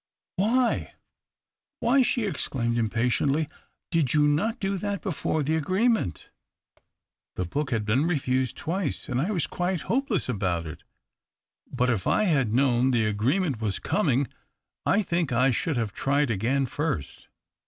[0.37, 0.95] "Why—
[1.79, 3.47] why," she exclaimed impatiently,"
[3.91, 6.31] did you not do that before the agreement?""
[7.35, 10.81] The l)Ook had been refused twice, and I was quite hopeless about it.
[11.71, 12.61] But if I had THE OCTAVE OF CLAUDIUS.
[12.63, 14.31] 233 known that the aoreement was comino,
[14.87, 17.27] I think I should have tried again first.